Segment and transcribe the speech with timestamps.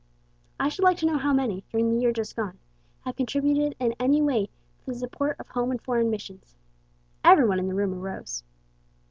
[0.59, 2.57] I should like to know how many, during the year just gone,
[3.01, 6.55] have contributed in any way to the support of Home and Foreign Missions?"
[7.23, 8.43] Every one in the room arose.